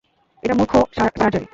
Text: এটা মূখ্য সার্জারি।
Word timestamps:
এটা 0.43 0.53
মূখ্য 0.53 0.77
সার্জারি। 0.95 1.41